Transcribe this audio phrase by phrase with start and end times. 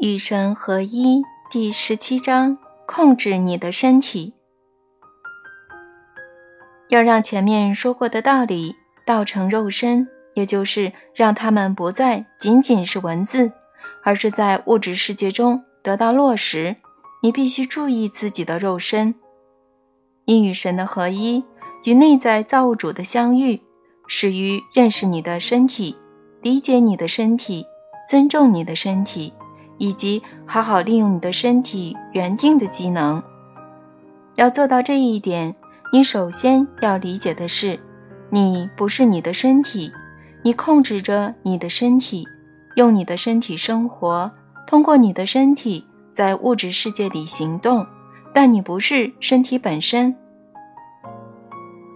[0.00, 2.56] 与神合一第十七章：
[2.86, 4.32] 控制你的身体。
[6.88, 13.50] 要让前面说过的道理道成肉身，也就是让他们不再仅仅是文字，
[14.04, 16.76] 而是在物质世界中得到落实。
[17.24, 19.16] 你必须注意自己的肉身，
[20.26, 21.42] 你与神的合一，
[21.82, 23.60] 与内在造物主的相遇，
[24.06, 25.98] 始于认识你的身体，
[26.40, 27.66] 理解你的身体，
[28.08, 29.32] 尊重你的身体。
[29.78, 33.22] 以及好好利用你的身体原定的机能。
[34.34, 35.54] 要做到这一点，
[35.92, 37.80] 你首先要理解的是，
[38.30, 39.90] 你不是你的身体，
[40.42, 42.26] 你控制着你的身体，
[42.76, 44.30] 用你的身体生活，
[44.66, 47.86] 通过你的身体在物质世界里行动，
[48.34, 50.14] 但你不是身体本身。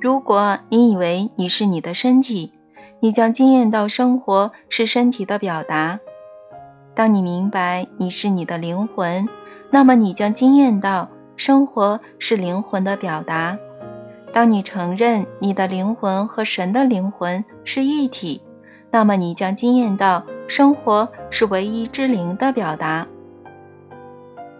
[0.00, 2.52] 如果你以为你是你的身体，
[3.00, 5.98] 你将惊艳到生活是身体的表达。
[6.98, 9.28] 当你明白你是你的灵魂，
[9.70, 13.56] 那么你将惊艳到生活是灵魂的表达。
[14.32, 18.42] 当你承认你的灵魂和神的灵魂是一体，
[18.90, 23.06] 那么你将惊艳到生活是唯一之灵的表达。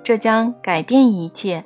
[0.04, 1.64] 这将改变一切。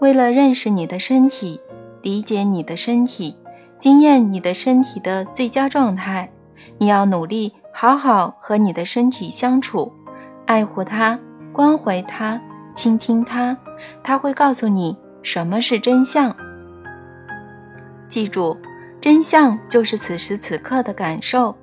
[0.00, 1.60] 为了认识你的身体，
[2.00, 3.36] 理解你的身体，
[3.78, 6.32] 惊艳你的身体的最佳状态，
[6.78, 9.92] 你要努力好好和你的身体相处。
[10.46, 11.18] 爱护它，
[11.52, 12.40] 关怀它，
[12.72, 13.56] 倾听它，
[14.02, 16.34] 它会告诉你什么是真相。
[18.08, 18.56] 记住，
[19.00, 21.54] 真相就是此时此刻的感受，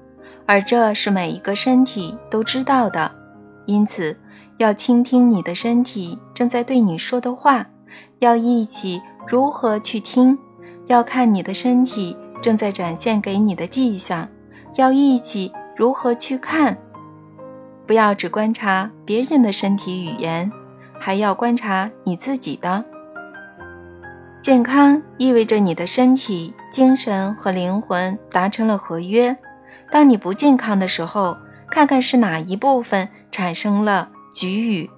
[0.45, 3.09] 而这是每一个身体都知道的。
[3.65, 4.17] 因此，
[4.57, 7.65] 要倾听你的身体正在对你说的话，
[8.19, 10.37] 要一起如何去听，
[10.87, 14.27] 要看你的身体正在展现给你的迹象，
[14.75, 16.77] 要一起如何去看。
[17.85, 20.51] 不要只观察别人的身体语言，
[20.99, 22.85] 还要观察你自己的。
[24.41, 29.35] 健康意味着你的身体、精神和灵魂达成了合约。
[29.91, 31.37] 当你不健康的时候，
[31.69, 34.89] 看看是哪一部分产生了局语。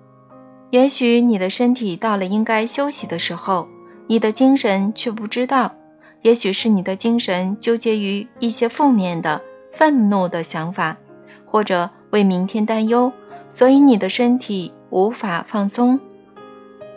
[0.69, 3.67] 也许你的身体到了应该休息的时候，
[4.07, 5.75] 你的精神却不知道。
[6.21, 9.41] 也许是你的精神纠结于一些负面的、
[9.71, 10.97] 愤怒的想法，
[11.45, 11.89] 或者。
[12.15, 13.11] 为明天担忧，
[13.49, 15.99] 所以你的身体无法放松。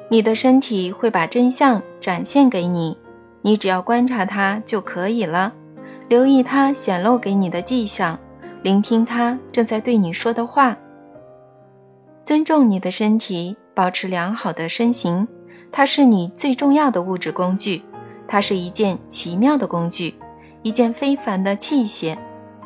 [0.09, 2.97] 你的身体会把真相展现给你，
[3.43, 5.55] 你只要观察它就可以了，
[6.09, 8.17] 留意它显露给你的迹象，
[8.63, 10.77] 聆听它正在对你说的话。
[12.23, 15.27] 尊重你的身体，保持良好的身形，
[15.73, 17.83] 它是你最重要的物质工具，
[18.29, 20.15] 它是一件奇妙的工具，
[20.63, 22.17] 一件非凡的器械。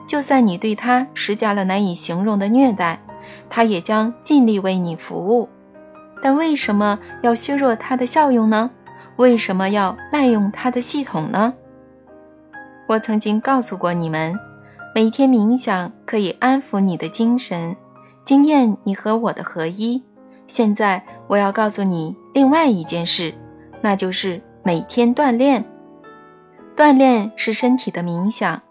[0.07, 3.01] 就算你对他施加了难以形容的虐待，
[3.49, 5.49] 他也将尽力为你服务。
[6.21, 8.71] 但为什么要削弱它的效用呢？
[9.17, 11.55] 为什么要滥用它的系统呢？
[12.89, 14.39] 我曾经告诉过你们，
[14.95, 17.77] 每天冥想可以安抚你的精神，
[18.25, 20.03] 惊艳你和我的合一。
[20.47, 23.35] 现在我要告诉你另外一件事，
[23.81, 25.65] 那就是每天锻炼。
[26.77, 28.63] 锻炼是身体的冥想。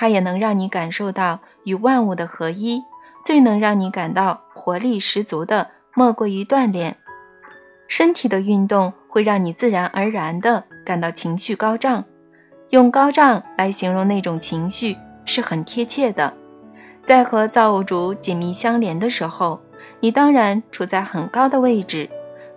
[0.00, 2.82] 它也能让你感受到与万物的合一。
[3.22, 6.96] 最能让你感到活力十足的，莫过于锻炼。
[7.86, 12.06] 身体的运动会让你自然而然地感到情绪高涨。
[12.70, 14.96] 用高涨来形容那种情绪
[15.26, 16.32] 是很贴切的。
[17.04, 19.60] 在和造物主紧密相连的时候，
[20.00, 22.08] 你当然处在很高的位置。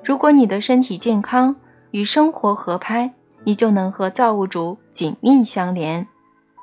[0.01, 1.57] 如果你的身体健康，
[1.91, 3.11] 与生活合拍，
[3.43, 6.07] 你就能和造物主紧密相连。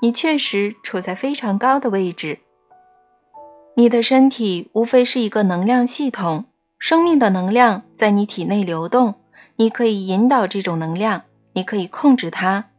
[0.01, 2.41] 你确实处在非常高的位置。
[3.77, 6.47] 你的身体无非是一个能量系统，
[6.79, 9.15] 生命的能量在你体内流动，
[9.57, 11.23] 你可以引导这种能量，
[11.53, 12.71] 你可以控制它。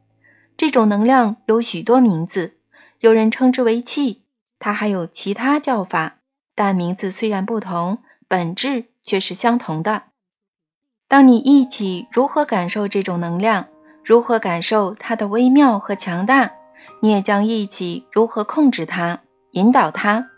[0.57, 2.57] 这种能量有许多名字，
[2.99, 4.23] 有人称之为气，
[4.59, 6.17] 它还有其他叫法，
[6.53, 10.03] 但名字虽然不同，本质却是相同的。
[11.07, 13.67] 当你一起如何感受这种能量，
[14.03, 16.53] 如何感受它的微妙和强大。
[17.01, 19.19] 你也将忆起如何控制它、
[19.51, 20.29] 引导它。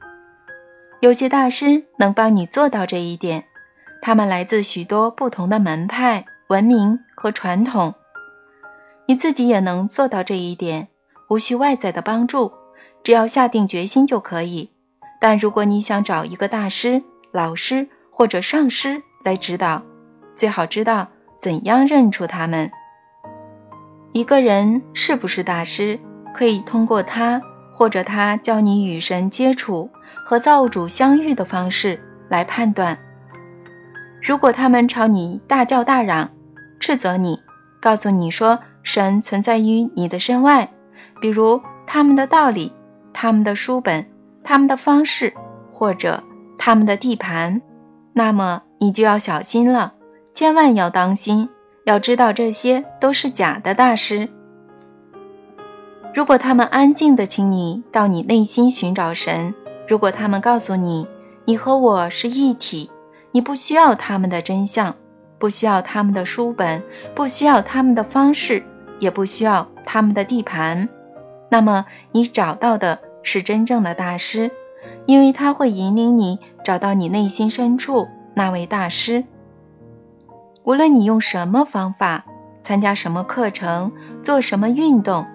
[1.01, 3.43] 有些大师能帮你做到这一点，
[4.01, 7.93] 他们来自许多不同的门派、文明和传统。
[9.05, 10.87] 你自己也能做到这一点，
[11.29, 12.53] 无需外在的帮助，
[13.03, 14.71] 只要下定决心就可以。
[15.19, 19.83] 但如果你想找一个大师、老师或者上师来指导，
[20.33, 22.71] 最好知道怎样认出他们。
[24.13, 25.99] 一个人是不是大师？
[26.33, 27.41] 可以通过他
[27.71, 29.89] 或者他教你与神接触
[30.25, 31.99] 和造物主相遇的方式
[32.29, 32.97] 来判断。
[34.21, 36.29] 如果他们朝你大叫大嚷，
[36.79, 37.39] 斥责你，
[37.81, 40.71] 告诉你说神存在于你的身外，
[41.21, 42.73] 比如他们的道理、
[43.11, 44.05] 他们的书本、
[44.43, 45.33] 他们的方式，
[45.71, 46.23] 或者
[46.57, 47.61] 他们的地盘，
[48.13, 49.93] 那么你就要小心了，
[50.33, 51.49] 千万要当心，
[51.85, 54.29] 要知道这些都是假的大师。
[56.13, 59.55] 如果他们安静地请你到你内心寻找神，
[59.87, 61.07] 如果他们告诉你
[61.45, 62.91] 你和我是一体，
[63.31, 64.95] 你不需要他们的真相。
[65.39, 66.81] 不需要他们的书本，
[67.13, 68.63] 不需要他们的方式，
[68.99, 70.87] 也不需要他们的地盘。
[71.49, 74.51] 那么，你找到的是真正的大师，
[75.05, 79.25] 因为他会引领你找到你内心深处那位大师。
[80.63, 82.23] 无论你用什么方法，
[82.61, 85.25] 参加什么课程，做什么运动，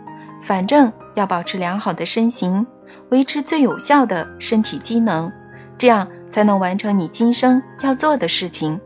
[0.43, 2.67] 反正要保持良好的身形，
[3.11, 5.31] 维持最有效的身体机能，
[5.77, 8.81] 这样才能完成你今生要做的事情。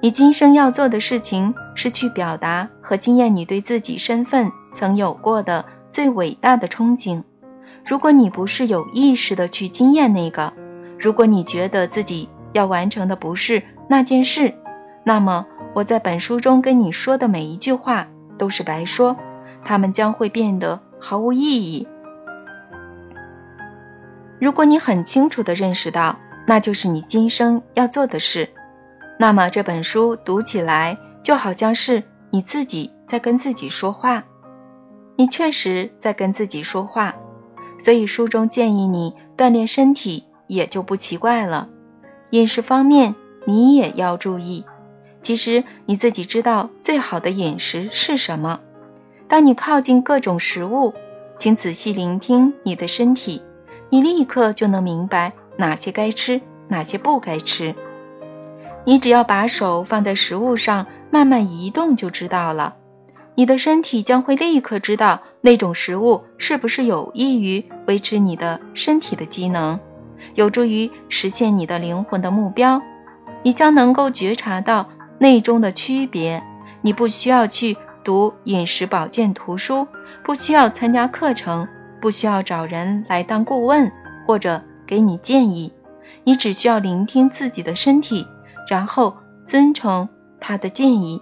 [0.00, 7.22] 你今生要做的事情是去表达和经验你对自己身份曾有过的最伟大的憧憬。
[7.84, 10.52] 如果你不是有意识的去经验那个，
[10.98, 14.54] 如果你觉得自己要完成的不是那件事，
[15.04, 18.06] 那么我在本书中跟你说的每一句话
[18.36, 19.16] 都是白说，
[19.68, 21.86] 它们将会变得毫无意义。
[24.40, 28.48] 如果你很清楚地认识到，那就是你今生要做的事。
[29.18, 34.24] 那么这本书读起来就好像是你自己在跟自己说话，
[35.16, 37.14] 你确实在跟自己说话，
[37.78, 41.68] 所以书中建议你锻炼身体也就不奇怪了。
[42.30, 44.64] 饮食方面你也要注意，
[45.20, 48.60] 其实你自己知道最好的饮食是什么。
[49.28, 50.94] 当你靠近各种食物，
[51.38, 53.42] 请仔细聆听你的身体，
[53.90, 57.74] 你立刻就能明白哪些该吃，哪些不该吃。
[58.86, 62.76] 你只要把手放在食物上，慢慢移动就知道了。
[63.34, 69.78] 你的身体将会立刻知道那种食物是不是有益于维持你的身体的机能，
[70.34, 72.80] 有助于实现你的灵魂的目标。
[73.42, 74.88] 你将能够觉察到
[75.18, 76.42] 内中的区别。
[76.80, 77.76] 你不需要去
[78.08, 79.86] 读饮食保健图书，
[80.24, 81.68] 不需要参加课程，
[82.00, 83.92] 不需要找人来当顾问
[84.26, 85.70] 或者给你建议。
[86.24, 88.26] 你只需要聆听自己的身体。
[88.66, 89.14] 然后
[89.44, 90.08] 遵从
[90.40, 91.20] 他的建议。